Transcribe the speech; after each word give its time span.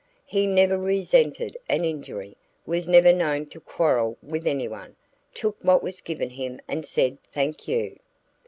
He 0.25 0.47
never 0.47 0.79
resented 0.79 1.55
an 1.69 1.85
injury, 1.85 2.35
was 2.65 2.87
never 2.87 3.13
known 3.13 3.45
to 3.49 3.59
quarrel 3.59 4.17
with 4.23 4.47
anyone, 4.47 4.95
took 5.35 5.63
what 5.63 5.83
was 5.83 6.01
given 6.01 6.31
him 6.31 6.59
and 6.67 6.83
said 6.87 7.19
thank 7.29 7.67
you. 7.67 7.99